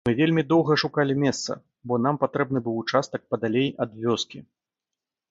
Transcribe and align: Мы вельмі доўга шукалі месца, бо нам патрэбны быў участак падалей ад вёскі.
Мы 0.07 0.11
вельмі 0.19 0.43
доўга 0.51 0.75
шукалі 0.83 1.13
месца, 1.23 1.57
бо 1.91 1.99
нам 2.05 2.15
патрэбны 2.23 2.59
быў 2.67 2.79
участак 2.85 3.21
падалей 3.35 3.69
ад 3.85 3.91
вёскі. 4.07 4.39